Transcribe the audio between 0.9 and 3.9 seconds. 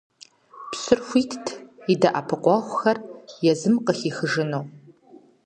хуитт и дэӀэпыкъуэгъухэр езым